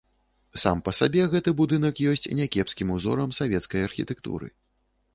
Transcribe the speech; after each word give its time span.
Сам 0.61 0.79
па 0.87 0.93
сабе 0.99 1.25
гэты 1.33 1.53
будынак 1.61 2.03
ёсць 2.13 2.27
някепскім 2.41 2.97
узорам 2.99 3.39
савецкай 3.43 3.89
архітэктуры. 3.93 4.55